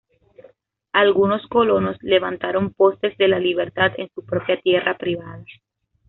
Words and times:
Algunos 0.93 1.45
colonos 1.45 1.95
levantaron 2.01 2.73
postes 2.73 3.15
de 3.19 3.27
la 3.27 3.37
libertad 3.37 3.91
en 3.97 4.09
su 4.15 4.25
propia 4.25 4.59
tierra 4.59 4.97
privada. 4.97 5.43